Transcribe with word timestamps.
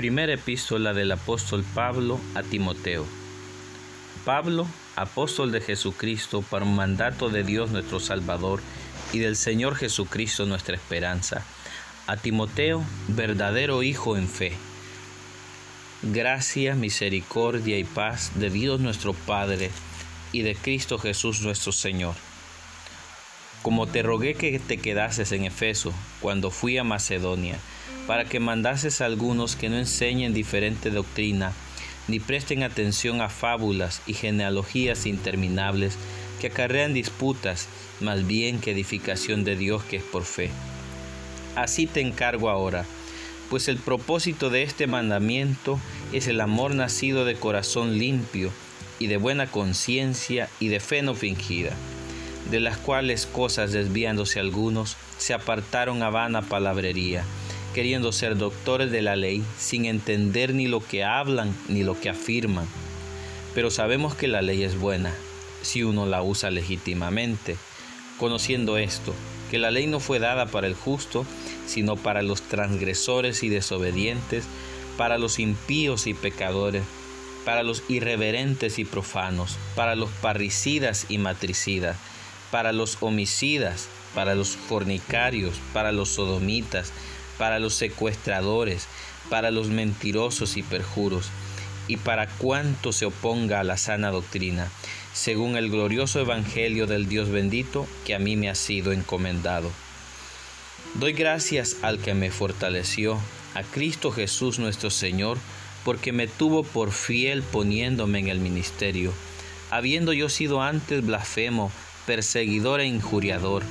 Primera 0.00 0.32
epístola 0.32 0.94
del 0.94 1.12
apóstol 1.12 1.62
Pablo 1.74 2.18
a 2.34 2.42
Timoteo. 2.42 3.04
Pablo, 4.24 4.66
apóstol 4.96 5.52
de 5.52 5.60
Jesucristo, 5.60 6.40
para 6.40 6.64
un 6.64 6.74
mandato 6.74 7.28
de 7.28 7.44
Dios 7.44 7.70
nuestro 7.70 8.00
Salvador 8.00 8.62
y 9.12 9.18
del 9.18 9.36
Señor 9.36 9.76
Jesucristo 9.76 10.46
nuestra 10.46 10.74
esperanza. 10.74 11.44
A 12.06 12.16
Timoteo, 12.16 12.82
verdadero 13.08 13.82
hijo 13.82 14.16
en 14.16 14.26
fe. 14.26 14.54
Gracia, 16.00 16.74
misericordia 16.74 17.76
y 17.76 17.84
paz 17.84 18.32
de 18.36 18.48
Dios 18.48 18.80
nuestro 18.80 19.12
Padre 19.12 19.70
y 20.32 20.40
de 20.40 20.54
Cristo 20.54 20.98
Jesús 20.98 21.42
nuestro 21.42 21.72
Señor. 21.72 22.14
Como 23.60 23.86
te 23.86 24.02
rogué 24.02 24.32
que 24.32 24.58
te 24.60 24.78
quedases 24.78 25.30
en 25.32 25.44
Efeso 25.44 25.92
cuando 26.22 26.50
fui 26.50 26.78
a 26.78 26.84
Macedonia, 26.84 27.58
para 28.10 28.24
que 28.24 28.40
mandases 28.40 29.00
a 29.00 29.04
algunos 29.04 29.54
que 29.54 29.68
no 29.68 29.76
enseñen 29.76 30.34
diferente 30.34 30.90
doctrina, 30.90 31.52
ni 32.08 32.18
presten 32.18 32.64
atención 32.64 33.20
a 33.20 33.28
fábulas 33.28 34.02
y 34.04 34.14
genealogías 34.14 35.06
interminables 35.06 35.96
que 36.40 36.48
acarrean 36.48 36.92
disputas, 36.92 37.68
más 38.00 38.26
bien 38.26 38.58
que 38.58 38.72
edificación 38.72 39.44
de 39.44 39.54
Dios 39.54 39.84
que 39.84 39.98
es 39.98 40.02
por 40.02 40.24
fe. 40.24 40.50
Así 41.54 41.86
te 41.86 42.00
encargo 42.00 42.50
ahora, 42.50 42.84
pues 43.48 43.68
el 43.68 43.76
propósito 43.76 44.50
de 44.50 44.64
este 44.64 44.88
mandamiento 44.88 45.78
es 46.12 46.26
el 46.26 46.40
amor 46.40 46.74
nacido 46.74 47.24
de 47.24 47.36
corazón 47.36 47.96
limpio 47.96 48.50
y 48.98 49.06
de 49.06 49.18
buena 49.18 49.46
conciencia 49.46 50.48
y 50.58 50.66
de 50.66 50.80
fe 50.80 51.02
no 51.02 51.14
fingida, 51.14 51.76
de 52.50 52.58
las 52.58 52.76
cuales 52.76 53.26
cosas 53.26 53.70
desviándose 53.70 54.40
algunos 54.40 54.96
se 55.16 55.32
apartaron 55.32 56.02
a 56.02 56.10
vana 56.10 56.42
palabrería 56.42 57.22
queriendo 57.74 58.12
ser 58.12 58.36
doctores 58.36 58.90
de 58.90 59.02
la 59.02 59.16
ley 59.16 59.42
sin 59.58 59.84
entender 59.84 60.54
ni 60.54 60.66
lo 60.66 60.80
que 60.80 61.04
hablan 61.04 61.54
ni 61.68 61.82
lo 61.82 61.98
que 61.98 62.08
afirman. 62.08 62.66
Pero 63.54 63.70
sabemos 63.70 64.14
que 64.14 64.28
la 64.28 64.42
ley 64.42 64.62
es 64.62 64.78
buena 64.78 65.14
si 65.62 65.82
uno 65.82 66.06
la 66.06 66.22
usa 66.22 66.50
legítimamente, 66.50 67.56
conociendo 68.18 68.78
esto, 68.78 69.14
que 69.50 69.58
la 69.58 69.70
ley 69.70 69.86
no 69.86 70.00
fue 70.00 70.18
dada 70.18 70.46
para 70.46 70.66
el 70.66 70.74
justo, 70.74 71.26
sino 71.66 71.96
para 71.96 72.22
los 72.22 72.42
transgresores 72.42 73.42
y 73.42 73.48
desobedientes, 73.48 74.44
para 74.96 75.18
los 75.18 75.38
impíos 75.38 76.06
y 76.06 76.14
pecadores, 76.14 76.82
para 77.44 77.62
los 77.62 77.82
irreverentes 77.88 78.78
y 78.78 78.84
profanos, 78.84 79.56
para 79.74 79.96
los 79.96 80.10
parricidas 80.10 81.06
y 81.08 81.18
matricidas, 81.18 81.96
para 82.50 82.72
los 82.72 82.98
homicidas, 83.00 83.88
para 84.14 84.34
los 84.34 84.56
fornicarios, 84.56 85.54
para 85.72 85.92
los 85.92 86.10
sodomitas, 86.10 86.92
para 87.40 87.58
los 87.58 87.72
secuestradores, 87.72 88.86
para 89.30 89.50
los 89.50 89.68
mentirosos 89.68 90.58
y 90.58 90.62
perjuros, 90.62 91.30
y 91.88 91.96
para 91.96 92.26
cuanto 92.26 92.92
se 92.92 93.06
oponga 93.06 93.60
a 93.60 93.64
la 93.64 93.78
sana 93.78 94.10
doctrina, 94.10 94.70
según 95.14 95.56
el 95.56 95.70
glorioso 95.70 96.20
Evangelio 96.20 96.86
del 96.86 97.08
Dios 97.08 97.30
bendito 97.30 97.86
que 98.04 98.14
a 98.14 98.18
mí 98.18 98.36
me 98.36 98.50
ha 98.50 98.54
sido 98.54 98.92
encomendado. 98.92 99.70
Doy 100.96 101.14
gracias 101.14 101.78
al 101.80 101.98
que 101.98 102.12
me 102.12 102.30
fortaleció, 102.30 103.18
a 103.54 103.62
Cristo 103.62 104.12
Jesús 104.12 104.58
nuestro 104.58 104.90
Señor, 104.90 105.38
porque 105.82 106.12
me 106.12 106.26
tuvo 106.26 106.62
por 106.62 106.92
fiel 106.92 107.42
poniéndome 107.42 108.18
en 108.18 108.28
el 108.28 108.40
ministerio, 108.40 109.14
habiendo 109.70 110.12
yo 110.12 110.28
sido 110.28 110.60
antes 110.60 111.06
blasfemo, 111.06 111.72
perseguidor 112.04 112.80
e 112.80 112.86
injuriador, 112.86 113.62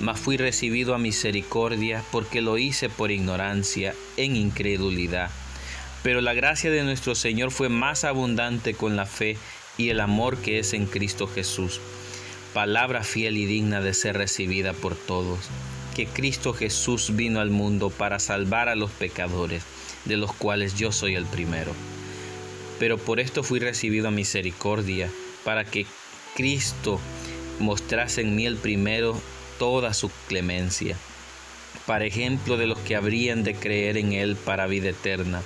mas 0.00 0.18
fui 0.18 0.36
recibido 0.36 0.94
a 0.94 0.98
misericordia 0.98 2.02
porque 2.12 2.42
lo 2.42 2.58
hice 2.58 2.88
por 2.88 3.10
ignorancia, 3.10 3.94
en 4.16 4.36
incredulidad. 4.36 5.30
Pero 6.02 6.20
la 6.20 6.34
gracia 6.34 6.70
de 6.70 6.84
nuestro 6.84 7.14
Señor 7.14 7.50
fue 7.50 7.68
más 7.68 8.04
abundante 8.04 8.74
con 8.74 8.96
la 8.96 9.06
fe 9.06 9.36
y 9.78 9.88
el 9.90 10.00
amor 10.00 10.38
que 10.38 10.58
es 10.58 10.72
en 10.72 10.86
Cristo 10.86 11.26
Jesús. 11.26 11.80
Palabra 12.52 13.02
fiel 13.02 13.36
y 13.36 13.46
digna 13.46 13.80
de 13.80 13.92
ser 13.92 14.16
recibida 14.16 14.72
por 14.72 14.94
todos, 14.94 15.40
que 15.94 16.06
Cristo 16.06 16.52
Jesús 16.52 17.16
vino 17.16 17.40
al 17.40 17.50
mundo 17.50 17.90
para 17.90 18.18
salvar 18.18 18.68
a 18.68 18.76
los 18.76 18.90
pecadores, 18.90 19.62
de 20.04 20.16
los 20.16 20.32
cuales 20.32 20.74
yo 20.74 20.92
soy 20.92 21.14
el 21.14 21.26
primero. 21.26 21.72
Pero 22.78 22.98
por 22.98 23.20
esto 23.20 23.42
fui 23.42 23.58
recibido 23.58 24.08
a 24.08 24.10
misericordia, 24.10 25.10
para 25.44 25.64
que 25.64 25.86
Cristo 26.34 27.00
mostrase 27.58 28.20
en 28.20 28.36
mí 28.36 28.46
el 28.46 28.56
primero 28.56 29.20
toda 29.58 29.94
su 29.94 30.10
clemencia, 30.28 30.96
para 31.86 32.04
ejemplo 32.04 32.56
de 32.56 32.66
los 32.66 32.78
que 32.78 32.96
habrían 32.96 33.44
de 33.44 33.54
creer 33.54 33.96
en 33.96 34.12
Él 34.12 34.36
para 34.36 34.66
vida 34.66 34.90
eterna. 34.90 35.42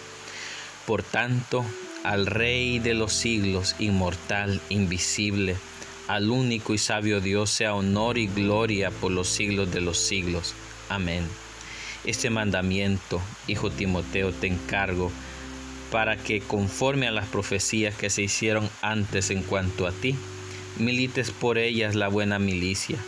Por 0.86 1.02
tanto, 1.02 1.64
al 2.02 2.26
Rey 2.26 2.78
de 2.78 2.94
los 2.94 3.12
siglos, 3.12 3.76
inmortal, 3.78 4.60
invisible, 4.68 5.56
al 6.08 6.30
único 6.30 6.74
y 6.74 6.78
sabio 6.78 7.20
Dios, 7.20 7.50
sea 7.50 7.74
honor 7.74 8.18
y 8.18 8.26
gloria 8.26 8.90
por 8.90 9.12
los 9.12 9.28
siglos 9.28 9.70
de 9.70 9.80
los 9.80 9.98
siglos. 9.98 10.54
Amén. 10.88 11.24
Este 12.04 12.30
mandamiento, 12.30 13.20
hijo 13.46 13.70
Timoteo, 13.70 14.32
te 14.32 14.46
encargo 14.46 15.12
para 15.92 16.16
que 16.16 16.40
conforme 16.40 17.06
a 17.08 17.12
las 17.12 17.26
profecías 17.26 17.94
que 17.94 18.10
se 18.10 18.22
hicieron 18.22 18.68
antes 18.80 19.30
en 19.30 19.42
cuanto 19.42 19.86
a 19.86 19.92
ti, 19.92 20.16
milites 20.78 21.30
por 21.30 21.58
ellas 21.58 21.94
la 21.94 22.08
buena 22.08 22.38
milicia 22.38 22.98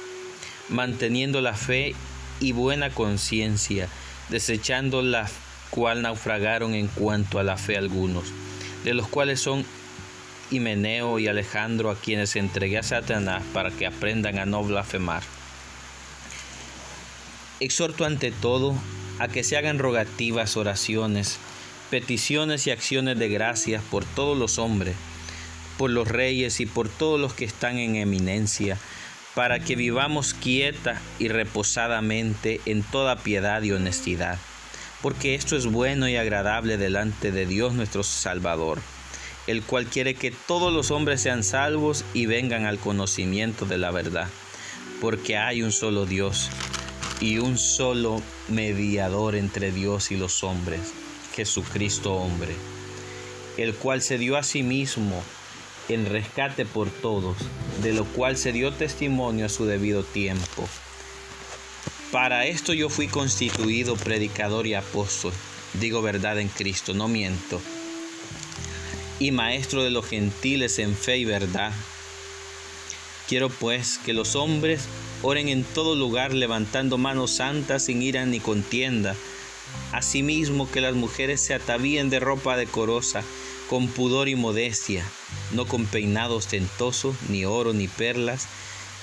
manteniendo 0.73 1.41
la 1.41 1.55
fe 1.55 1.95
y 2.41 2.53
buena 2.53 2.91
conciencia, 2.91 3.89
desechando 4.29 5.03
la 5.03 5.31
cual 5.71 6.03
naufragaron 6.03 6.75
en 6.75 6.89
cuanto 6.89 7.39
a 7.39 7.45
la 7.45 7.57
fe 7.57 7.77
algunos, 7.77 8.25
de 8.85 8.95
los 8.95 9.07
cuales 9.09 9.41
son 9.41 9.65
Himeneo 10.51 11.19
y 11.19 11.29
Alejandro 11.29 11.91
a 11.91 11.97
quienes 11.97 12.37
entregué 12.37 12.79
a 12.79 12.83
Satanás 12.83 13.43
para 13.53 13.71
que 13.71 13.87
aprendan 13.87 14.39
a 14.39 14.47
no 14.47 14.63
blasfemar. 14.63 15.23
Exhorto 17.61 18.05
ante 18.05 18.33
todo 18.33 18.75
a 19.19 19.29
que 19.29 19.45
se 19.45 19.57
hagan 19.57 19.79
rogativas, 19.79 20.57
oraciones, 20.57 21.39
peticiones 21.91 22.67
y 22.67 22.71
acciones 22.71 23.19
de 23.19 23.29
gracias 23.29 23.83
por 23.85 24.05
todos 24.05 24.37
los 24.37 24.59
hombres, 24.59 24.97
por 25.79 25.91
los 25.91 26.09
reyes 26.09 26.61
y 26.61 26.67
por 26.67 26.89
todos 26.89 27.21
los 27.21 27.35
que 27.35 27.45
están 27.45 27.79
en 27.79 27.97
eminencia, 27.97 28.79
para 29.35 29.61
que 29.61 29.77
vivamos 29.77 30.35
quieta 30.35 31.01
y 31.19 31.29
reposadamente 31.29 32.61
en 32.67 32.83
toda 32.83 33.17
piedad 33.17 33.63
y 33.63 33.73
honestidad, 33.73 34.39
porque 35.01 35.35
esto 35.35 35.57
es 35.57 35.67
bueno 35.67 36.09
y 36.09 36.17
agradable 36.17 36.77
delante 36.77 37.33
de 37.33 37.47
Dios 37.47 37.73
nuestro 37.73 38.03
Salvador, 38.03 38.81
el 39.47 39.63
cual 39.63 39.87
quiere 39.87 40.15
que 40.15 40.31
todos 40.31 40.73
los 40.73 40.91
hombres 40.91 41.23
sean 41.23 41.45
salvos 41.45 42.05
y 42.15 42.27
vengan 42.27 42.67
al 42.67 42.79
conocimiento 42.79 43.65
de 43.65 43.79
la 43.79 43.91
verdad, 43.91 44.29
porque 45.01 45.37
hay 45.37 45.63
un 45.63 45.73
solo 45.73 46.05
Dios 46.05 46.51
y 47.21 47.39
un 47.39 47.57
solo 47.57 48.23
mediador 48.49 49.35
entre 49.35 49.73
Dios 49.73 50.11
y 50.11 50.17
los 50.17 50.45
hombres, 50.45 50.93
Jesucristo 51.35 52.15
hombre, 52.15 52.55
el 53.57 53.75
cual 53.75 54.03
se 54.03 54.19
dio 54.19 54.37
a 54.37 54.43
sí 54.43 54.63
mismo 54.63 55.23
en 55.89 56.07
rescate 56.07 56.65
por 56.65 56.91
todos, 56.91 57.37
de 57.83 57.93
lo 57.93 58.05
cual 58.05 58.37
se 58.37 58.53
dio 58.53 58.73
testimonio 58.73 59.47
a 59.47 59.49
su 59.49 59.67
debido 59.67 60.03
tiempo. 60.03 60.69
Para 62.11 62.47
esto 62.47 62.75
yo 62.75 62.89
fui 62.89 63.09
constituido 63.09 63.97
predicador 63.97 64.67
y 64.67 64.75
apóstol, 64.75 65.33
digo 65.81 66.03
verdad 66.03 66.39
en 66.39 66.49
Cristo, 66.49 66.93
no 66.95 67.09
miento, 67.09 67.61
y 69.19 69.31
maestro 69.31 69.83
de 69.83 69.91
los 69.91 70.07
gentiles 70.07 70.79
en 70.79 70.95
fe 70.95 71.19
y 71.19 71.25
verdad. 71.25 71.73
Quiero 73.29 73.49
pues 73.49 73.99
que 74.05 74.13
los 74.13 74.37
hombres 74.37 74.83
oren 75.23 75.49
en 75.49 75.65
todo 75.65 75.95
lugar 75.95 76.35
levantando 76.35 76.99
manos 76.99 77.31
santas 77.31 77.85
sin 77.85 78.03
ira 78.03 78.27
ni 78.27 78.41
contienda, 78.41 79.15
asimismo 79.93 80.71
que 80.71 80.81
las 80.81 80.95
mujeres 80.95 81.41
se 81.41 81.55
atavíen 81.55 82.11
de 82.11 82.21
ropa 82.21 82.57
decorosa, 82.57 83.23
con 83.71 83.89
pudor 83.89 84.29
y 84.29 84.35
modestia, 84.35 85.07
no 85.53 85.67
con 85.67 85.87
peinado 85.87 86.37
ostentoso, 86.37 87.15
ni 87.29 87.45
oro, 87.45 87.73
ni 87.73 87.89
perlas, 87.89 88.47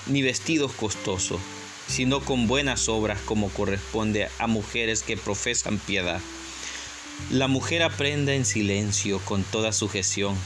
ni 0.06 0.22
vestidos 0.22 0.72
costosos, 0.72 1.40
sino 1.88 2.20
con 2.20 2.46
buenas 2.46 2.88
obras 2.88 3.20
como 3.22 3.48
corresponde 3.50 4.28
a 4.38 4.46
mujeres 4.46 5.02
que 5.02 5.16
profesan 5.16 5.78
piedad. 5.78 6.20
La 7.30 7.48
mujer 7.48 7.82
aprenda 7.82 8.34
en 8.34 8.44
silencio 8.44 9.20
con 9.20 9.44
toda 9.44 9.72
sujeción, 9.72 10.36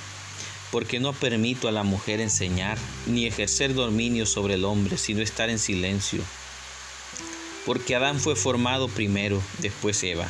porque 0.70 0.98
no 1.00 1.12
permito 1.12 1.68
a 1.68 1.72
la 1.72 1.84
mujer 1.84 2.20
enseñar 2.20 2.78
ni 3.06 3.26
ejercer 3.26 3.74
dominio 3.74 4.26
sobre 4.26 4.54
el 4.54 4.64
hombre, 4.64 4.98
sino 4.98 5.22
estar 5.22 5.50
en 5.50 5.58
silencio. 5.58 6.22
Porque 7.64 7.94
Adán 7.94 8.20
fue 8.20 8.36
formado 8.36 8.88
primero, 8.88 9.40
después 9.60 10.02
Eva 10.02 10.28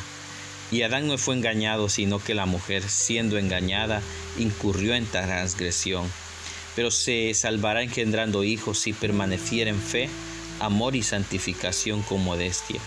y 0.71 0.81
Adán 0.81 1.07
no 1.07 1.17
fue 1.17 1.35
engañado, 1.35 1.89
sino 1.89 2.19
que 2.19 2.33
la 2.33 2.45
mujer, 2.45 2.87
siendo 2.89 3.37
engañada, 3.37 4.01
incurrió 4.37 4.95
en 4.95 5.05
transgresión. 5.05 6.11
Pero 6.75 6.91
se 6.91 7.33
salvará 7.33 7.83
engendrando 7.83 8.43
hijos 8.43 8.79
si 8.79 8.93
permaneciera 8.93 9.69
en 9.69 9.79
fe, 9.79 10.09
amor 10.59 10.95
y 10.95 11.03
santificación 11.03 12.01
con 12.01 12.23
modestia. 12.23 12.79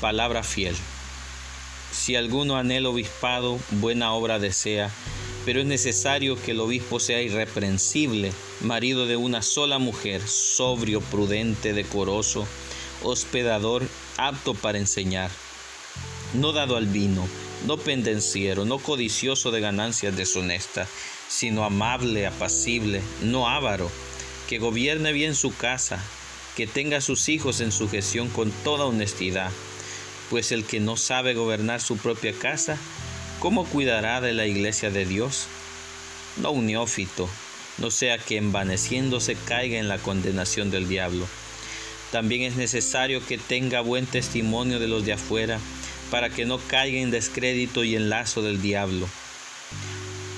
Palabra 0.00 0.42
fiel. 0.42 0.74
Si 1.92 2.16
alguno 2.16 2.56
anhela 2.56 2.88
obispado, 2.88 3.60
buena 3.70 4.12
obra 4.14 4.38
desea, 4.38 4.90
pero 5.44 5.60
es 5.60 5.66
necesario 5.66 6.40
que 6.40 6.52
el 6.52 6.60
obispo 6.60 6.98
sea 6.98 7.20
irreprensible, 7.20 8.32
marido 8.62 9.06
de 9.06 9.16
una 9.16 9.42
sola 9.42 9.78
mujer, 9.78 10.26
sobrio, 10.26 11.00
prudente, 11.00 11.72
decoroso, 11.72 12.46
hospedador, 13.02 13.86
apto 14.16 14.54
para 14.54 14.78
enseñar, 14.78 15.30
no 16.34 16.52
dado 16.52 16.76
al 16.76 16.86
vino, 16.86 17.26
no 17.66 17.76
pendenciero, 17.76 18.64
no 18.64 18.78
codicioso 18.78 19.50
de 19.50 19.60
ganancias 19.60 20.16
deshonestas, 20.16 20.88
sino 21.28 21.64
amable, 21.64 22.26
apacible, 22.26 23.02
no 23.22 23.48
avaro, 23.48 23.90
que 24.48 24.58
gobierne 24.58 25.12
bien 25.12 25.34
su 25.34 25.54
casa, 25.54 26.02
que 26.56 26.66
tenga 26.66 26.98
a 26.98 27.02
sus 27.02 27.28
hijos 27.28 27.60
en 27.60 27.72
sujeción 27.72 28.28
con 28.28 28.50
toda 28.64 28.84
honestidad, 28.84 29.50
pues 30.30 30.52
el 30.52 30.64
que 30.64 30.80
no 30.80 30.96
sabe 30.96 31.34
gobernar 31.34 31.80
su 31.80 31.96
propia 31.96 32.32
casa, 32.32 32.76
¿cómo 33.40 33.64
cuidará 33.64 34.20
de 34.20 34.32
la 34.32 34.46
iglesia 34.46 34.90
de 34.90 35.06
Dios? 35.06 35.46
No 36.36 36.50
un 36.50 36.66
neófito, 36.66 37.28
no 37.78 37.90
sea 37.90 38.18
que 38.18 38.36
envaneciéndose 38.36 39.36
caiga 39.46 39.78
en 39.78 39.88
la 39.88 39.98
condenación 39.98 40.70
del 40.70 40.88
diablo. 40.88 41.26
También 42.10 42.42
es 42.42 42.56
necesario 42.56 43.24
que 43.26 43.38
tenga 43.38 43.80
buen 43.80 44.04
testimonio 44.06 44.78
de 44.78 44.88
los 44.88 45.04
de 45.06 45.14
afuera, 45.14 45.58
para 46.12 46.28
que 46.28 46.44
no 46.44 46.58
caiga 46.58 46.98
en 46.98 47.10
descrédito 47.10 47.84
y 47.84 47.96
en 47.96 48.10
lazo 48.10 48.42
del 48.42 48.60
diablo. 48.60 49.08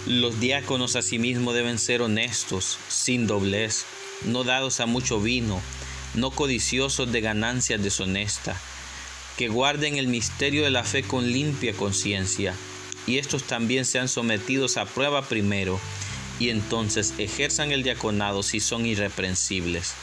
Los 0.06 0.38
diáconos 0.38 0.94
asimismo 0.94 1.52
deben 1.52 1.80
ser 1.80 2.00
honestos, 2.00 2.78
sin 2.86 3.26
doblez, 3.26 3.84
no 4.24 4.44
dados 4.44 4.78
a 4.78 4.86
mucho 4.86 5.20
vino, 5.20 5.60
no 6.14 6.30
codiciosos 6.30 7.10
de 7.10 7.20
ganancias 7.20 7.82
deshonestas, 7.82 8.56
que 9.36 9.48
guarden 9.48 9.96
el 9.96 10.06
misterio 10.06 10.62
de 10.62 10.70
la 10.70 10.84
fe 10.84 11.02
con 11.02 11.32
limpia 11.32 11.72
conciencia, 11.72 12.54
y 13.08 13.18
estos 13.18 13.42
también 13.42 13.84
sean 13.84 14.06
sometidos 14.06 14.76
a 14.76 14.84
prueba 14.84 15.22
primero, 15.22 15.80
y 16.38 16.50
entonces 16.50 17.14
ejerzan 17.18 17.72
el 17.72 17.82
diaconado 17.82 18.44
si 18.44 18.60
son 18.60 18.86
irreprensibles. 18.86 19.94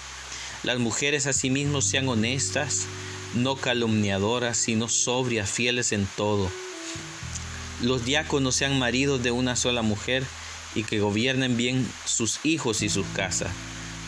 Las 0.64 0.80
mujeres 0.80 1.28
asimismo 1.28 1.82
sean 1.82 2.10
honestas, 2.10 2.88
no 3.34 3.56
calumniadoras, 3.56 4.58
sino 4.58 4.90
sobrias, 4.90 5.50
fieles 5.50 5.92
en 5.92 6.08
todo. 6.18 6.50
Los 7.82 8.06
diáconos 8.06 8.56
sean 8.56 8.78
maridos 8.78 9.24
de 9.24 9.32
una 9.32 9.56
sola 9.56 9.82
mujer 9.82 10.24
y 10.76 10.84
que 10.84 11.00
gobiernen 11.00 11.58
bien 11.58 11.90
sus 12.06 12.40
hijos 12.44 12.82
y 12.82 12.90
sus 12.90 13.06
casas, 13.08 13.52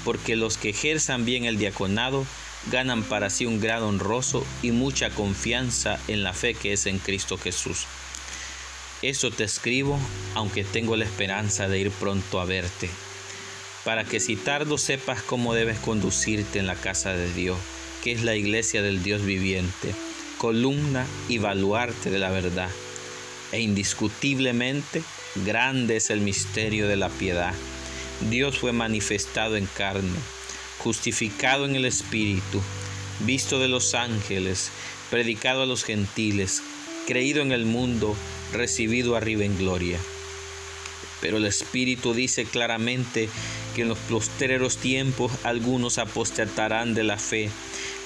porque 0.03 0.35
los 0.35 0.57
que 0.57 0.69
ejerzan 0.69 1.25
bien 1.25 1.45
el 1.45 1.57
diaconado 1.57 2.25
ganan 2.71 3.03
para 3.03 3.29
sí 3.29 3.45
un 3.45 3.59
grado 3.59 3.87
honroso 3.87 4.45
y 4.61 4.71
mucha 4.71 5.09
confianza 5.09 5.99
en 6.07 6.23
la 6.23 6.33
fe 6.33 6.53
que 6.53 6.73
es 6.73 6.85
en 6.85 6.99
Cristo 6.99 7.37
Jesús. 7.37 7.85
Eso 9.01 9.31
te 9.31 9.43
escribo, 9.43 9.99
aunque 10.33 10.63
tengo 10.63 10.95
la 10.95 11.03
esperanza 11.03 11.67
de 11.67 11.79
ir 11.79 11.91
pronto 11.91 12.39
a 12.39 12.45
verte, 12.45 12.89
para 13.83 14.05
que 14.05 14.21
si 14.21 14.37
tardo 14.37 14.77
sepas 14.77 15.21
cómo 15.21 15.53
debes 15.53 15.77
conducirte 15.79 16.59
en 16.59 16.67
la 16.67 16.75
casa 16.75 17.11
de 17.11 17.33
Dios 17.33 17.57
que 18.03 18.11
es 18.11 18.23
la 18.23 18.35
iglesia 18.35 18.81
del 18.81 19.01
Dios 19.01 19.23
viviente, 19.23 19.95
columna 20.37 21.07
y 21.29 21.37
baluarte 21.37 22.09
de 22.09 22.19
la 22.19 22.31
verdad. 22.31 22.69
E 23.53 23.61
indiscutiblemente 23.61 25.01
grande 25.45 25.95
es 25.95 26.09
el 26.09 26.19
misterio 26.19 26.89
de 26.89 26.97
la 26.97 27.07
piedad. 27.07 27.53
Dios 28.29 28.57
fue 28.57 28.73
manifestado 28.73 29.55
en 29.55 29.67
carne, 29.67 30.19
justificado 30.79 31.65
en 31.65 31.75
el 31.75 31.85
Espíritu, 31.85 32.61
visto 33.21 33.59
de 33.59 33.69
los 33.69 33.93
ángeles, 33.93 34.69
predicado 35.09 35.63
a 35.63 35.65
los 35.65 35.85
gentiles, 35.85 36.61
creído 37.07 37.41
en 37.41 37.53
el 37.53 37.65
mundo, 37.65 38.17
recibido 38.51 39.15
arriba 39.15 39.45
en 39.45 39.57
gloria. 39.57 39.99
Pero 41.23 41.37
el 41.37 41.45
Espíritu 41.45 42.13
dice 42.13 42.43
claramente 42.43 43.29
que 43.73 43.83
en 43.83 43.87
los 43.87 43.97
postreros 43.97 44.75
tiempos 44.75 45.31
algunos 45.43 45.97
apostatarán 45.97 46.93
de 46.95 47.05
la 47.05 47.17
fe, 47.17 47.49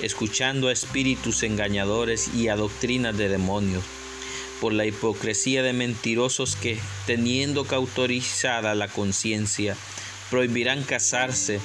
escuchando 0.04 0.68
a 0.68 0.72
espíritus 0.72 1.42
engañadores 1.42 2.30
y 2.36 2.48
a 2.50 2.56
doctrinas 2.56 3.18
de 3.18 3.28
demonios, 3.28 3.84
por 4.62 4.72
la 4.72 4.86
hipocresía 4.86 5.64
de 5.64 5.74
mentirosos 5.74 6.56
que, 6.56 6.78
teniendo 7.08 7.66
cautorizada 7.66 8.76
la 8.76 8.88
conciencia, 8.88 9.76
prohibirán 10.30 10.84
casarse 10.84 11.60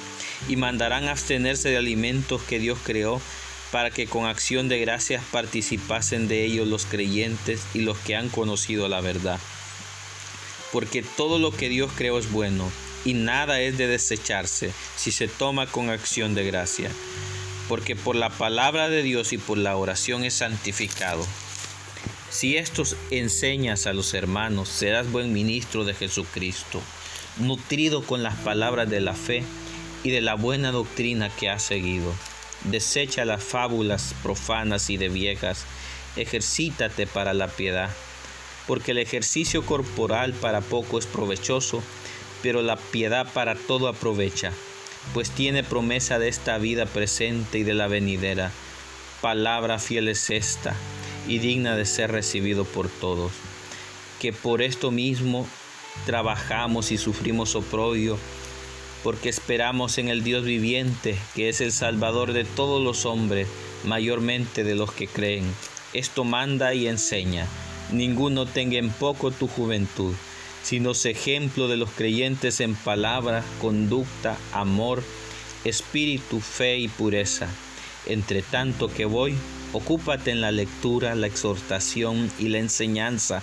y 0.48 0.56
mandarán 0.56 1.06
abstenerse 1.06 1.69
de 1.69 1.76
alimentos 1.76 2.40
que 2.40 2.60
Dios 2.60 2.78
creó 2.82 3.20
para 3.70 3.90
que 3.90 4.06
con 4.06 4.25
acción 4.25 4.70
de 4.70 4.78
gracias 4.78 5.22
participasen 5.31 6.28
de 6.28 6.46
ellos 6.46 6.66
los 6.66 6.87
creyentes 6.87 7.60
y 7.75 7.81
los 7.81 7.98
que 7.98 8.16
han 8.16 8.31
conocido 8.31 8.88
la 8.88 9.02
verdad. 9.02 9.38
Porque 10.72 11.02
todo 11.02 11.38
lo 11.38 11.52
que 11.52 11.69
Dios 11.69 11.90
creó 11.94 12.19
es 12.19 12.32
bueno, 12.32 12.70
y 13.04 13.14
nada 13.14 13.60
es 13.60 13.78
de 13.78 13.86
desecharse 13.86 14.72
si 14.96 15.12
se 15.12 15.28
toma 15.28 15.66
con 15.66 15.90
acción 15.90 16.34
de 16.34 16.44
gracia 16.44 16.90
porque 17.72 17.96
por 17.96 18.16
la 18.16 18.28
palabra 18.28 18.90
de 18.90 19.02
Dios 19.02 19.32
y 19.32 19.38
por 19.38 19.56
la 19.56 19.76
oración 19.76 20.24
es 20.24 20.34
santificado. 20.34 21.26
Si 22.28 22.56
estos 22.58 22.96
enseñas 23.10 23.86
a 23.86 23.94
los 23.94 24.12
hermanos, 24.12 24.69
serás 24.69 25.10
buen 25.10 25.32
ministro 25.32 25.84
de 25.84 25.94
Jesucristo, 25.94 26.82
nutrido 27.38 28.02
con 28.02 28.22
las 28.22 28.36
palabras 28.36 28.90
de 28.90 29.00
la 29.00 29.14
fe 29.14 29.42
y 30.02 30.10
de 30.10 30.20
la 30.20 30.34
buena 30.34 30.70
doctrina 30.70 31.30
que 31.30 31.48
has 31.48 31.62
seguido. 31.62 32.12
Desecha 32.64 33.24
las 33.24 33.42
fábulas 33.42 34.14
profanas 34.22 34.90
y 34.90 34.96
de 34.98 35.08
viejas, 35.08 35.64
ejercítate 36.16 37.06
para 37.06 37.32
la 37.32 37.48
piedad, 37.48 37.90
porque 38.67 38.93
el 38.93 38.99
ejercicio 38.99 39.64
corporal 39.64 40.32
para 40.32 40.61
poco 40.61 40.99
es 40.99 41.06
provechoso, 41.06 41.82
pero 42.43 42.62
la 42.62 42.76
piedad 42.76 43.26
para 43.32 43.55
todo 43.55 43.88
aprovecha 43.88 44.53
pues 45.14 45.31
tiene 45.31 45.62
promesa 45.62 46.19
de 46.19 46.29
esta 46.29 46.59
vida 46.59 46.87
presente 46.87 47.59
y 47.59 47.62
de 47.64 47.75
la 47.75 47.88
venidera. 47.88 48.50
Palabra 49.20 49.79
fiel 49.79 50.09
es 50.09 50.31
esta 50.31 50.75
y 51.29 51.38
digna 51.38 51.76
de 51.76 51.85
ser 51.85 52.11
recibido 52.11 52.64
por 52.64 52.88
todos, 52.88 53.32
que 54.20 54.32
por 54.32 54.62
esto 54.62 54.91
mismo 54.91 55.47
trabajamos 56.06 56.91
y 56.91 56.99
sufrimos 56.99 57.55
oprobio, 57.55 58.19
porque 59.05 59.29
esperamos 59.29 59.99
en 59.99 60.08
el 60.08 60.25
Dios 60.25 60.44
viviente, 60.44 61.19
que 61.34 61.48
es 61.48 61.60
el 61.60 61.72
Salvador 61.72 62.32
de 62.32 62.44
todos 62.44 62.82
los 62.82 63.05
hombres, 63.05 63.48
mayormente 63.84 64.65
de 64.65 64.75
los 64.75 64.93
que 64.93 65.06
creen. 65.06 65.44
Esto 65.93 66.25
manda 66.25 66.72
y 66.75 66.89
enseña, 66.89 67.46
ninguno 67.93 68.46
tenga 68.46 68.79
en 68.79 68.91
poco 68.91 69.31
tu 69.31 69.46
juventud 69.46 70.15
sino 70.63 70.93
ejemplo 70.93 71.69
de 71.69 71.77
los 71.77 71.91
creyentes 71.91 72.61
en 72.61 72.75
palabra, 72.75 73.44
conducta, 73.61 74.37
amor, 74.53 75.03
espíritu, 75.65 76.41
fe 76.41 76.79
y 76.79 76.89
pureza. 76.89 77.49
Entre 78.06 78.43
tanto 78.43 78.89
que 78.89 79.05
voy, 79.05 79.34
ocúpate 79.72 80.31
en 80.31 80.41
la 80.41 80.53
lectura, 80.53 81.15
la 81.15 81.27
exhortación 81.27 82.31
y 82.39 82.49
la 82.49 82.58
enseñanza. 82.58 83.43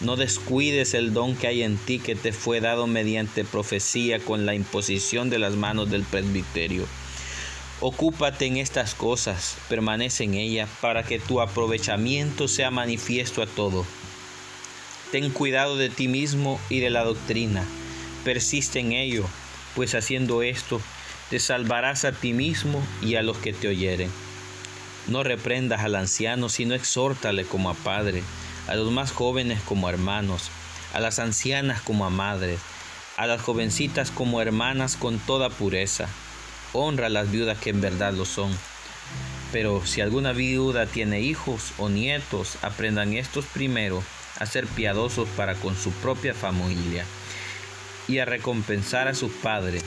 No 0.00 0.16
descuides 0.16 0.94
el 0.94 1.14
don 1.14 1.36
que 1.36 1.46
hay 1.46 1.62
en 1.62 1.76
ti 1.78 1.98
que 1.98 2.14
te 2.14 2.32
fue 2.32 2.60
dado 2.60 2.86
mediante 2.86 3.44
profecía 3.44 4.18
con 4.18 4.44
la 4.44 4.54
imposición 4.54 5.30
de 5.30 5.38
las 5.38 5.54
manos 5.54 5.90
del 5.90 6.02
presbiterio. 6.02 6.84
Ocúpate 7.80 8.46
en 8.46 8.56
estas 8.56 8.94
cosas, 8.94 9.56
permanece 9.68 10.24
en 10.24 10.34
ellas, 10.34 10.68
para 10.80 11.02
que 11.02 11.18
tu 11.18 11.42
aprovechamiento 11.42 12.48
sea 12.48 12.70
manifiesto 12.70 13.42
a 13.42 13.46
todos. 13.46 13.86
Ten 15.12 15.30
cuidado 15.30 15.76
de 15.76 15.90
ti 15.90 16.08
mismo 16.08 16.58
y 16.70 16.80
de 16.80 16.88
la 16.88 17.04
doctrina. 17.04 17.64
Persiste 18.24 18.80
en 18.80 18.92
ello, 18.92 19.26
pues 19.74 19.94
haciendo 19.94 20.42
esto 20.42 20.80
te 21.28 21.38
salvarás 21.38 22.04
a 22.04 22.12
ti 22.12 22.32
mismo 22.32 22.82
y 23.02 23.16
a 23.16 23.22
los 23.22 23.36
que 23.38 23.52
te 23.52 23.68
oyeren. 23.68 24.10
No 25.08 25.22
reprendas 25.22 25.80
al 25.80 25.96
anciano, 25.96 26.48
sino 26.48 26.74
exhórtale 26.74 27.44
como 27.44 27.68
a 27.68 27.74
padre, 27.74 28.22
a 28.68 28.74
los 28.74 28.90
más 28.90 29.12
jóvenes 29.12 29.60
como 29.62 29.86
a 29.86 29.90
hermanos, 29.90 30.50
a 30.94 31.00
las 31.00 31.18
ancianas 31.18 31.80
como 31.82 32.06
a 32.06 32.10
madres, 32.10 32.58
a 33.16 33.26
las 33.26 33.42
jovencitas 33.42 34.10
como 34.10 34.40
hermanas 34.40 34.96
con 34.96 35.18
toda 35.18 35.50
pureza. 35.50 36.08
Honra 36.76 37.06
a 37.06 37.10
las 37.10 37.30
viudas 37.30 37.58
que 37.58 37.70
en 37.70 37.80
verdad 37.80 38.12
lo 38.12 38.24
son. 38.24 38.56
Pero 39.52 39.84
si 39.86 40.00
alguna 40.00 40.32
viuda 40.32 40.86
tiene 40.86 41.20
hijos 41.20 41.72
o 41.78 41.88
nietos, 41.88 42.56
aprendan 42.62 43.14
estos 43.14 43.44
primero 43.46 44.02
a 44.38 44.46
ser 44.46 44.66
piadosos 44.66 45.28
para 45.30 45.54
con 45.54 45.76
su 45.76 45.90
propia 45.92 46.34
familia 46.34 47.04
y 48.08 48.18
a 48.18 48.24
recompensar 48.24 49.08
a 49.08 49.14
sus 49.14 49.32
padres, 49.32 49.82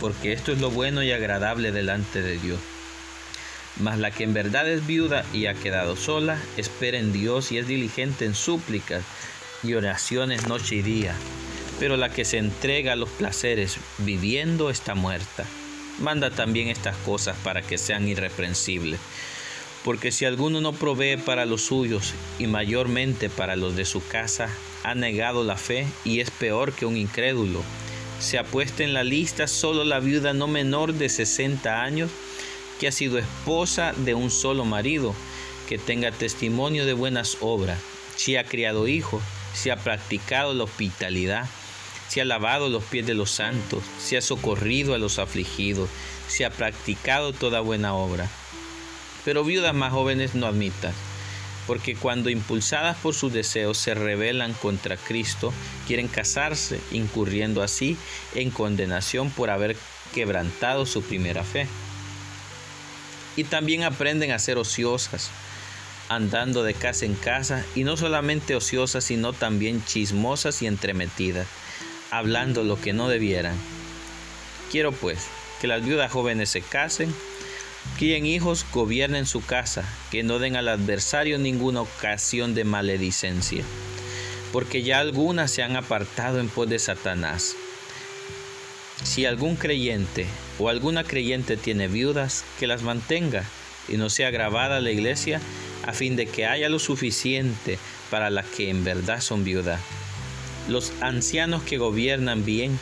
porque 0.00 0.32
esto 0.32 0.52
es 0.52 0.60
lo 0.60 0.70
bueno 0.70 1.02
y 1.02 1.12
agradable 1.12 1.72
delante 1.72 2.22
de 2.22 2.38
Dios. 2.38 2.60
Mas 3.78 3.98
la 3.98 4.10
que 4.10 4.24
en 4.24 4.32
verdad 4.32 4.68
es 4.68 4.86
viuda 4.86 5.24
y 5.32 5.46
ha 5.46 5.54
quedado 5.54 5.96
sola, 5.96 6.40
espera 6.56 6.98
en 6.98 7.12
Dios 7.12 7.52
y 7.52 7.58
es 7.58 7.68
diligente 7.68 8.24
en 8.24 8.34
súplicas 8.34 9.02
y 9.62 9.74
oraciones 9.74 10.48
noche 10.48 10.76
y 10.76 10.82
día. 10.82 11.14
Pero 11.78 11.98
la 11.98 12.08
que 12.08 12.24
se 12.24 12.38
entrega 12.38 12.94
a 12.94 12.96
los 12.96 13.10
placeres 13.10 13.76
viviendo 13.98 14.70
está 14.70 14.94
muerta. 14.94 15.44
Manda 15.98 16.30
también 16.30 16.68
estas 16.68 16.96
cosas 16.98 17.36
para 17.42 17.62
que 17.62 17.78
sean 17.78 18.06
irreprensibles 18.06 19.00
Porque 19.84 20.12
si 20.12 20.24
alguno 20.24 20.60
no 20.60 20.72
provee 20.72 21.16
para 21.16 21.46
los 21.46 21.62
suyos 21.62 22.12
y 22.38 22.46
mayormente 22.46 23.30
para 23.30 23.56
los 23.56 23.76
de 23.76 23.84
su 23.84 24.06
casa, 24.06 24.48
ha 24.82 24.94
negado 24.94 25.42
la 25.44 25.56
fe 25.56 25.86
y 26.04 26.20
es 26.20 26.30
peor 26.30 26.72
que 26.72 26.86
un 26.86 26.96
incrédulo. 26.96 27.62
Se 28.20 28.38
ha 28.38 28.44
puesto 28.44 28.82
en 28.82 28.94
la 28.94 29.04
lista 29.04 29.46
solo 29.46 29.84
la 29.84 30.00
viuda 30.00 30.32
no 30.32 30.48
menor 30.48 30.94
de 30.94 31.08
60 31.08 31.82
años 31.82 32.10
que 32.78 32.88
ha 32.88 32.92
sido 32.92 33.18
esposa 33.18 33.92
de 33.96 34.14
un 34.14 34.30
solo 34.30 34.64
marido, 34.64 35.14
que 35.68 35.78
tenga 35.78 36.12
testimonio 36.12 36.86
de 36.86 36.92
buenas 36.92 37.38
obras, 37.40 37.78
si 38.16 38.36
ha 38.36 38.44
criado 38.44 38.86
hijos, 38.86 39.22
si 39.54 39.70
ha 39.70 39.76
practicado 39.76 40.54
la 40.54 40.64
hospitalidad, 40.64 41.48
si 42.08 42.20
ha 42.20 42.24
lavado 42.24 42.68
los 42.68 42.84
pies 42.84 43.06
de 43.06 43.14
los 43.14 43.30
santos, 43.30 43.82
si 43.98 44.16
ha 44.16 44.22
socorrido 44.22 44.94
a 44.94 44.98
los 44.98 45.18
afligidos, 45.18 45.88
si 46.28 46.44
ha 46.44 46.50
practicado 46.50 47.32
toda 47.32 47.60
buena 47.60 47.94
obra 47.94 48.28
pero 49.26 49.42
viudas 49.42 49.74
más 49.74 49.92
jóvenes 49.92 50.36
no 50.36 50.46
admitas, 50.46 50.94
porque 51.66 51.96
cuando 51.96 52.30
impulsadas 52.30 52.96
por 52.96 53.12
sus 53.12 53.32
deseos 53.32 53.76
se 53.76 53.92
rebelan 53.92 54.54
contra 54.54 54.96
Cristo, 54.96 55.52
quieren 55.88 56.06
casarse, 56.06 56.80
incurriendo 56.92 57.60
así 57.60 57.96
en 58.36 58.52
condenación 58.52 59.30
por 59.30 59.50
haber 59.50 59.76
quebrantado 60.14 60.86
su 60.86 61.02
primera 61.02 61.42
fe. 61.42 61.66
Y 63.34 63.42
también 63.42 63.82
aprenden 63.82 64.30
a 64.30 64.38
ser 64.38 64.58
ociosas, 64.58 65.30
andando 66.08 66.62
de 66.62 66.74
casa 66.74 67.04
en 67.04 67.16
casa, 67.16 67.64
y 67.74 67.82
no 67.82 67.96
solamente 67.96 68.54
ociosas, 68.54 69.02
sino 69.02 69.32
también 69.32 69.84
chismosas 69.84 70.62
y 70.62 70.68
entremetidas, 70.68 71.48
hablando 72.10 72.64
lo 72.64 72.80
que 72.80 72.92
no 72.92 73.08
debieran. 73.08 73.56
Quiero 74.70 74.92
pues 74.92 75.26
que 75.60 75.66
las 75.66 75.84
viudas 75.84 76.10
jóvenes 76.12 76.50
se 76.50 76.60
casen, 76.60 77.14
Críen 77.98 78.26
hijos, 78.26 78.66
gobiernen 78.74 79.24
su 79.24 79.42
casa, 79.42 79.82
que 80.10 80.22
no 80.22 80.38
den 80.38 80.56
al 80.56 80.68
adversario 80.68 81.38
ninguna 81.38 81.80
ocasión 81.80 82.54
de 82.54 82.64
maledicencia, 82.64 83.64
porque 84.52 84.82
ya 84.82 84.98
algunas 84.98 85.50
se 85.50 85.62
han 85.62 85.76
apartado 85.76 86.38
en 86.38 86.50
pos 86.50 86.68
de 86.68 86.78
Satanás. 86.78 87.56
Si 89.02 89.24
algún 89.24 89.56
creyente 89.56 90.26
o 90.58 90.68
alguna 90.68 91.04
creyente 91.04 91.56
tiene 91.56 91.88
viudas, 91.88 92.44
que 92.58 92.66
las 92.66 92.82
mantenga 92.82 93.44
y 93.88 93.96
no 93.96 94.10
sea 94.10 94.30
grabada 94.30 94.80
la 94.80 94.90
iglesia, 94.90 95.40
a 95.86 95.94
fin 95.94 96.16
de 96.16 96.26
que 96.26 96.44
haya 96.44 96.68
lo 96.68 96.78
suficiente 96.78 97.78
para 98.10 98.28
las 98.28 98.44
que 98.44 98.68
en 98.68 98.84
verdad 98.84 99.22
son 99.22 99.42
viudas. 99.42 99.80
Los 100.68 100.92
ancianos 101.00 101.62
que 101.62 101.78
gobiernan 101.78 102.44
bien 102.44 102.78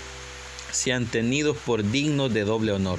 sean 0.73 1.07
tenidos 1.07 1.57
por 1.57 1.91
dignos 1.91 2.33
de 2.33 2.45
doble 2.45 2.73
honor 2.73 2.99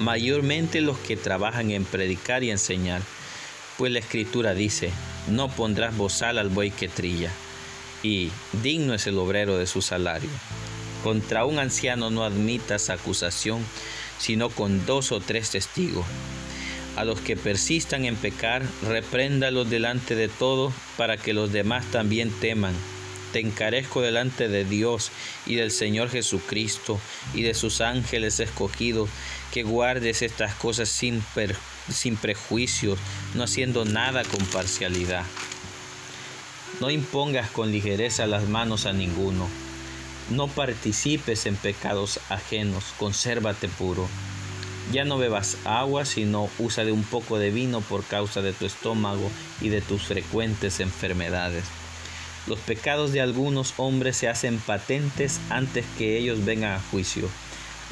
mayormente 0.00 0.80
los 0.80 0.98
que 0.98 1.16
trabajan 1.16 1.70
en 1.70 1.84
predicar 1.84 2.44
y 2.44 2.50
enseñar, 2.50 3.02
pues 3.78 3.92
la 3.92 3.98
escritura 3.98 4.54
dice, 4.54 4.90
no 5.28 5.48
pondrás 5.48 5.96
bozal 5.96 6.38
al 6.38 6.48
buey 6.48 6.70
que 6.70 6.88
trilla, 6.88 7.30
y 8.02 8.30
digno 8.62 8.94
es 8.94 9.06
el 9.06 9.18
obrero 9.18 9.58
de 9.58 9.66
su 9.66 9.82
salario. 9.82 10.30
Contra 11.02 11.44
un 11.44 11.58
anciano 11.58 12.10
no 12.10 12.24
admitas 12.24 12.90
acusación, 12.90 13.64
sino 14.18 14.48
con 14.48 14.86
dos 14.86 15.12
o 15.12 15.20
tres 15.20 15.50
testigos. 15.50 16.04
A 16.96 17.04
los 17.04 17.20
que 17.20 17.36
persistan 17.36 18.06
en 18.06 18.16
pecar, 18.16 18.62
repréndalos 18.82 19.68
delante 19.68 20.14
de 20.14 20.28
todos, 20.28 20.72
para 20.96 21.16
que 21.18 21.34
los 21.34 21.52
demás 21.52 21.84
también 21.90 22.30
teman 22.40 22.74
te 23.36 23.40
encarezco 23.40 24.00
delante 24.00 24.48
de 24.48 24.64
Dios 24.64 25.10
y 25.44 25.56
del 25.56 25.70
Señor 25.70 26.08
Jesucristo 26.08 26.98
y 27.34 27.42
de 27.42 27.52
sus 27.52 27.82
ángeles 27.82 28.40
escogidos, 28.40 29.10
que 29.52 29.62
guardes 29.62 30.22
estas 30.22 30.54
cosas 30.54 30.88
sin, 30.88 31.22
prejuicios, 32.16 32.98
no 33.34 33.42
haciendo 33.42 33.84
nada 33.84 34.24
con 34.24 34.42
parcialidad. 34.46 35.26
No 36.80 36.90
impongas 36.90 37.50
con 37.50 37.72
ligereza 37.72 38.26
las 38.26 38.48
manos 38.48 38.86
a 38.86 38.94
ninguno. 38.94 39.46
No 40.30 40.48
participes 40.48 41.44
en 41.44 41.56
pecados 41.56 42.20
ajenos, 42.30 42.94
consérvate 42.98 43.68
puro. 43.68 44.08
Ya 44.92 45.04
no 45.04 45.18
bebas 45.18 45.58
agua, 45.66 46.06
sino 46.06 46.48
usa 46.58 46.86
de 46.86 46.92
un 46.92 47.04
poco 47.04 47.38
de 47.38 47.50
vino 47.50 47.82
por 47.82 48.02
causa 48.02 48.40
de 48.40 48.54
tu 48.54 48.64
estómago 48.64 49.30
y 49.60 49.68
de 49.68 49.82
tus 49.82 50.04
frecuentes 50.04 50.80
enfermedades. 50.80 51.64
Los 52.46 52.60
pecados 52.60 53.12
de 53.12 53.20
algunos 53.20 53.74
hombres 53.76 54.16
se 54.16 54.28
hacen 54.28 54.58
patentes 54.58 55.40
antes 55.50 55.84
que 55.98 56.16
ellos 56.16 56.44
vengan 56.44 56.72
a 56.72 56.80
juicio, 56.92 57.28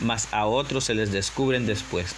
mas 0.00 0.28
a 0.30 0.46
otros 0.46 0.84
se 0.84 0.94
les 0.94 1.10
descubren 1.10 1.66
después. 1.66 2.14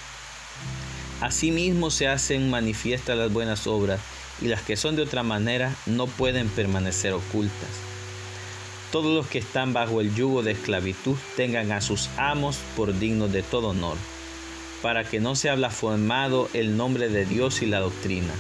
Asimismo 1.22 1.90
se 1.90 2.08
hacen 2.08 2.50
manifiestas 2.50 3.16
las 3.16 3.32
buenas 3.32 3.66
obras, 3.66 4.00
y 4.42 4.48
las 4.48 4.60
que 4.60 4.76
son 4.76 4.96
de 4.96 5.02
otra 5.02 5.22
manera 5.22 5.74
no 5.86 6.08
pueden 6.08 6.48
permanecer 6.48 7.14
ocultas. 7.14 7.70
Todos 8.92 9.14
los 9.14 9.26
que 9.26 9.38
están 9.38 9.72
bajo 9.72 10.02
el 10.02 10.14
yugo 10.14 10.42
de 10.42 10.52
esclavitud 10.52 11.16
tengan 11.36 11.72
a 11.72 11.80
sus 11.80 12.10
amos 12.18 12.58
por 12.76 12.98
dignos 12.98 13.32
de 13.32 13.42
todo 13.42 13.68
honor, 13.68 13.96
para 14.82 15.04
que 15.04 15.20
no 15.20 15.36
sea 15.36 15.54
blasfemado 15.54 16.50
el 16.52 16.76
nombre 16.76 17.08
de 17.08 17.24
Dios 17.24 17.62
y 17.62 17.66
la 17.66 17.80
doctrina 17.80 18.34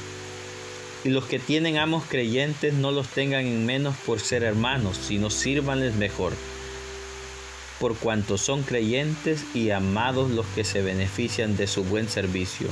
y 1.06 1.10
los 1.10 1.26
que 1.26 1.38
tienen 1.38 1.78
amos 1.78 2.02
creyentes 2.08 2.74
no 2.74 2.90
los 2.90 3.06
tengan 3.06 3.46
en 3.46 3.64
menos 3.64 3.94
por 4.04 4.18
ser 4.18 4.42
hermanos, 4.42 4.96
sino 4.96 5.30
sírvanles 5.30 5.94
mejor, 5.94 6.32
por 7.78 7.96
cuanto 7.96 8.36
son 8.38 8.64
creyentes 8.64 9.44
y 9.54 9.70
amados 9.70 10.32
los 10.32 10.44
que 10.46 10.64
se 10.64 10.82
benefician 10.82 11.56
de 11.56 11.68
su 11.68 11.84
buen 11.84 12.08
servicio. 12.08 12.66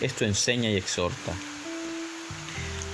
Esto 0.00 0.24
enseña 0.24 0.70
y 0.70 0.76
exhorta. 0.76 1.34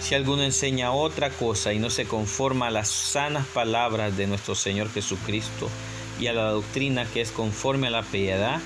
Si 0.01 0.15
alguno 0.15 0.43
enseña 0.43 0.93
otra 0.93 1.29
cosa 1.29 1.75
y 1.75 1.79
no 1.79 1.91
se 1.91 2.07
conforma 2.07 2.69
a 2.69 2.71
las 2.71 2.89
sanas 2.89 3.47
palabras 3.49 4.17
de 4.17 4.27
nuestro 4.27 4.55
Señor 4.55 4.91
Jesucristo 4.91 5.69
y 6.19 6.29
a 6.29 6.33
la 6.33 6.53
doctrina 6.53 7.05
que 7.13 7.21
es 7.21 7.33
conforme 7.33 7.89
a 7.89 7.91
la 7.91 8.03
piedad, 8.03 8.63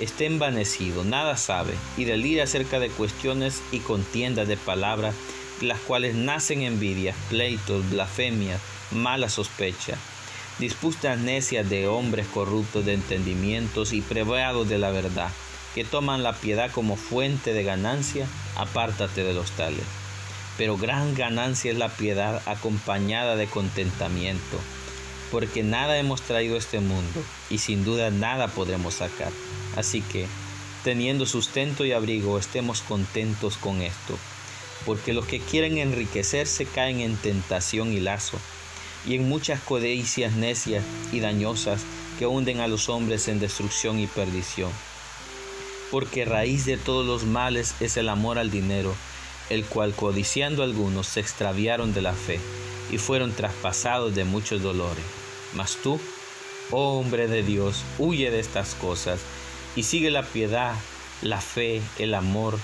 esté 0.00 0.24
envanecido, 0.24 1.04
nada 1.04 1.36
sabe, 1.36 1.74
y 1.98 2.04
delira 2.04 2.44
acerca 2.44 2.78
de 2.78 2.88
cuestiones 2.88 3.60
y 3.72 3.80
contiendas 3.80 4.48
de 4.48 4.56
palabras 4.56 5.14
las 5.60 5.78
cuales 5.80 6.14
nacen 6.14 6.62
envidias, 6.62 7.16
pleitos, 7.30 7.88
blasfemias, 7.90 8.60
mala 8.90 9.28
sospecha, 9.28 9.96
disputas 10.58 11.18
necias 11.18 11.68
de 11.68 11.86
hombres 11.86 12.26
corruptos 12.26 12.84
de 12.84 12.94
entendimientos 12.94 13.92
y 13.92 14.02
privados 14.02 14.68
de 14.68 14.78
la 14.78 14.90
verdad, 14.90 15.30
que 15.74 15.84
toman 15.84 16.22
la 16.22 16.34
piedad 16.34 16.70
como 16.70 16.96
fuente 16.96 17.52
de 17.52 17.64
ganancia, 17.64 18.26
apártate 18.56 19.22
de 19.22 19.34
los 19.34 19.50
tales. 19.52 19.84
Pero 20.58 20.78
gran 20.78 21.14
ganancia 21.14 21.70
es 21.70 21.76
la 21.76 21.90
piedad 21.90 22.42
acompañada 22.46 23.36
de 23.36 23.46
contentamiento, 23.46 24.58
porque 25.30 25.62
nada 25.62 25.98
hemos 25.98 26.22
traído 26.22 26.54
a 26.54 26.58
este 26.58 26.80
mundo 26.80 27.22
y 27.50 27.58
sin 27.58 27.84
duda 27.84 28.10
nada 28.10 28.48
podremos 28.48 28.94
sacar. 28.94 29.32
Así 29.76 30.00
que, 30.00 30.26
teniendo 30.82 31.26
sustento 31.26 31.84
y 31.84 31.92
abrigo, 31.92 32.38
estemos 32.38 32.80
contentos 32.80 33.58
con 33.58 33.82
esto 33.82 34.18
porque 34.86 35.12
los 35.12 35.26
que 35.26 35.40
quieren 35.40 35.78
enriquecerse 35.78 36.64
caen 36.64 37.00
en 37.00 37.16
tentación 37.16 37.92
y 37.92 38.00
lazo, 38.00 38.38
y 39.04 39.16
en 39.16 39.28
muchas 39.28 39.60
codicias 39.60 40.34
necias 40.34 40.84
y 41.12 41.20
dañosas 41.20 41.82
que 42.18 42.26
hunden 42.26 42.60
a 42.60 42.68
los 42.68 42.88
hombres 42.88 43.28
en 43.28 43.40
destrucción 43.40 43.98
y 43.98 44.06
perdición. 44.06 44.70
Porque 45.90 46.24
raíz 46.24 46.64
de 46.64 46.76
todos 46.76 47.04
los 47.04 47.24
males 47.24 47.74
es 47.80 47.96
el 47.96 48.08
amor 48.08 48.38
al 48.38 48.50
dinero, 48.50 48.94
el 49.50 49.64
cual 49.64 49.92
codiciando 49.92 50.62
algunos 50.62 51.06
se 51.08 51.20
extraviaron 51.20 51.92
de 51.92 52.02
la 52.02 52.12
fe 52.12 52.40
y 52.90 52.98
fueron 52.98 53.32
traspasados 53.32 54.14
de 54.14 54.24
muchos 54.24 54.62
dolores. 54.62 55.04
Mas 55.54 55.76
tú, 55.82 56.00
oh 56.70 56.98
hombre 56.98 57.28
de 57.28 57.42
Dios, 57.42 57.82
huye 57.98 58.30
de 58.30 58.40
estas 58.40 58.74
cosas 58.74 59.20
y 59.76 59.82
sigue 59.82 60.10
la 60.10 60.22
piedad, 60.22 60.74
la 61.22 61.40
fe, 61.40 61.80
el 61.98 62.14
amor, 62.14 62.58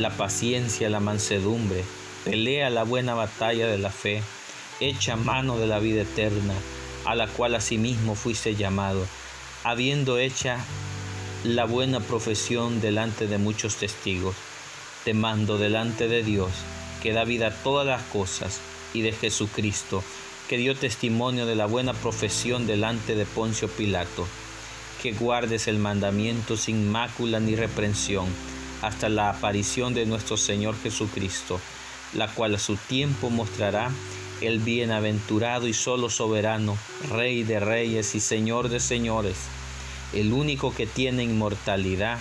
la 0.00 0.10
paciencia, 0.10 0.88
la 0.88 0.98
mansedumbre, 0.98 1.84
pelea 2.24 2.70
la 2.70 2.84
buena 2.84 3.14
batalla 3.14 3.66
de 3.66 3.78
la 3.78 3.90
fe, 3.90 4.22
echa 4.80 5.16
mano 5.16 5.58
de 5.58 5.66
la 5.66 5.78
vida 5.78 6.02
eterna, 6.02 6.54
a 7.04 7.14
la 7.14 7.26
cual 7.28 7.54
asimismo 7.54 8.14
fuiste 8.14 8.54
llamado, 8.54 9.06
habiendo 9.62 10.18
hecha 10.18 10.58
la 11.44 11.64
buena 11.64 12.00
profesión 12.00 12.80
delante 12.80 13.26
de 13.26 13.38
muchos 13.38 13.76
testigos. 13.76 14.34
Te 15.04 15.14
mando 15.14 15.58
delante 15.58 16.08
de 16.08 16.22
Dios, 16.22 16.50
que 17.02 17.12
da 17.12 17.24
vida 17.24 17.48
a 17.48 17.62
todas 17.62 17.86
las 17.86 18.02
cosas, 18.04 18.60
y 18.92 19.02
de 19.02 19.12
Jesucristo, 19.12 20.02
que 20.48 20.56
dio 20.56 20.74
testimonio 20.74 21.46
de 21.46 21.54
la 21.54 21.66
buena 21.66 21.92
profesión 21.92 22.66
delante 22.66 23.14
de 23.14 23.24
Poncio 23.24 23.68
Pilato, 23.68 24.26
que 25.02 25.12
guardes 25.12 25.68
el 25.68 25.78
mandamiento 25.78 26.56
sin 26.56 26.90
mácula 26.90 27.38
ni 27.40 27.54
reprensión, 27.54 28.26
hasta 28.82 29.08
la 29.08 29.30
aparición 29.30 29.94
de 29.94 30.06
nuestro 30.06 30.36
Señor 30.36 30.74
Jesucristo, 30.82 31.60
la 32.14 32.28
cual 32.28 32.54
a 32.54 32.58
su 32.58 32.76
tiempo 32.76 33.30
mostrará 33.30 33.90
el 34.40 34.58
bienaventurado 34.58 35.68
y 35.68 35.74
solo 35.74 36.08
soberano, 36.08 36.76
Rey 37.10 37.42
de 37.42 37.60
reyes 37.60 38.14
y 38.14 38.20
Señor 38.20 38.68
de 38.68 38.80
señores, 38.80 39.36
el 40.14 40.32
único 40.32 40.74
que 40.74 40.86
tiene 40.86 41.24
inmortalidad, 41.24 42.18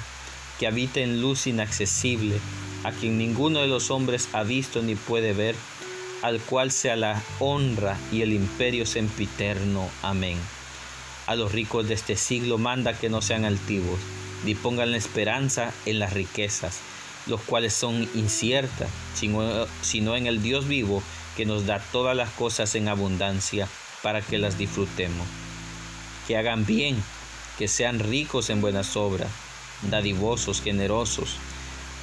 que 0.59 0.67
habita 0.67 0.99
en 0.99 1.21
luz 1.21 1.47
inaccesible, 1.47 2.39
a 2.83 2.91
quien 2.91 3.17
ninguno 3.17 3.59
de 3.61 3.67
los 3.67 3.89
hombres 3.91 4.29
ha 4.33 4.43
visto 4.43 4.81
ni 4.81 4.95
puede 4.95 5.33
ver, 5.33 5.55
al 6.21 6.39
cual 6.41 6.71
sea 6.71 6.97
la 6.97 7.21
honra 7.39 7.97
y 8.11 8.21
el 8.21 8.33
imperio 8.33 8.85
sempiterno. 8.85 9.89
Amén. 10.01 10.37
A 11.27 11.35
los 11.35 11.53
ricos 11.53 11.87
de 11.87 11.93
este 11.93 12.17
siglo 12.17 12.57
manda 12.57 12.93
que 12.93 13.09
no 13.09 13.21
sean 13.21 13.45
altivos, 13.45 13.99
ni 14.43 14.55
pongan 14.55 14.91
la 14.91 14.97
esperanza 14.97 15.73
en 15.85 15.99
las 15.99 16.13
riquezas, 16.13 16.79
los 17.27 17.41
cuales 17.41 17.73
son 17.73 18.09
inciertas, 18.15 18.89
sino, 19.13 20.15
en 20.15 20.27
el 20.27 20.41
Dios 20.41 20.67
vivo, 20.67 21.03
que 21.35 21.45
nos 21.45 21.65
da 21.65 21.79
todas 21.91 22.15
las 22.15 22.29
cosas 22.31 22.75
en 22.75 22.87
abundancia 22.87 23.67
para 24.01 24.21
que 24.21 24.37
las 24.37 24.57
disfrutemos. 24.57 25.27
Que 26.27 26.37
hagan 26.37 26.65
bien, 26.65 27.01
que 27.57 27.67
sean 27.67 27.99
ricos 27.99 28.49
en 28.49 28.61
buenas 28.61 28.95
obras, 28.95 29.29
dadivosos, 29.83 30.61
generosos, 30.61 31.35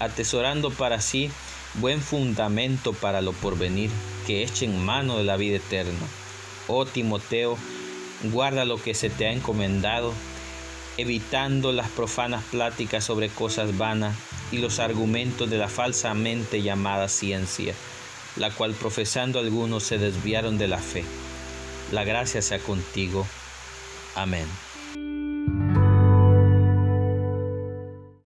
atesorando 0.00 0.70
para 0.70 1.00
sí 1.00 1.30
buen 1.74 2.00
fundamento 2.00 2.92
para 2.92 3.20
lo 3.20 3.32
porvenir, 3.32 3.90
que 4.26 4.42
echen 4.42 4.84
mano 4.84 5.18
de 5.18 5.24
la 5.24 5.36
vida 5.36 5.56
eterna. 5.56 6.06
Oh 6.68 6.86
Timoteo, 6.86 7.58
guarda 8.24 8.64
lo 8.64 8.82
que 8.82 8.94
se 8.94 9.10
te 9.10 9.26
ha 9.26 9.32
encomendado, 9.32 10.12
evitando 10.96 11.72
las 11.72 11.88
profanas 11.90 12.42
pláticas 12.44 13.04
sobre 13.04 13.28
cosas 13.28 13.76
vanas 13.76 14.16
y 14.50 14.58
los 14.58 14.78
argumentos 14.78 15.50
de 15.50 15.58
la 15.58 15.68
falsamente 15.68 16.62
llamada 16.62 17.08
ciencia, 17.08 17.74
la 18.36 18.50
cual 18.50 18.74
profesando 18.74 19.38
algunos 19.38 19.82
se 19.82 19.98
desviaron 19.98 20.58
de 20.58 20.68
la 20.68 20.78
fe. 20.78 21.04
La 21.92 22.04
gracia 22.04 22.42
sea 22.42 22.58
contigo. 22.58 23.26
Amén. 24.14 24.46